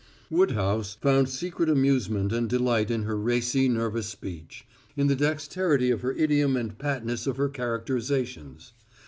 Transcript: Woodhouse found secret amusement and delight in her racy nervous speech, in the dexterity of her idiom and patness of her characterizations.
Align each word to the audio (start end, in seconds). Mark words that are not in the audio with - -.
Woodhouse 0.31 0.95
found 0.99 1.29
secret 1.29 1.69
amusement 1.69 2.33
and 2.33 2.49
delight 2.49 2.89
in 2.89 3.03
her 3.03 3.15
racy 3.15 3.69
nervous 3.69 4.07
speech, 4.07 4.65
in 4.97 5.05
the 5.05 5.15
dexterity 5.15 5.91
of 5.91 6.01
her 6.01 6.13
idiom 6.13 6.57
and 6.57 6.75
patness 6.79 7.27
of 7.27 7.37
her 7.37 7.49
characterizations. 7.49 8.73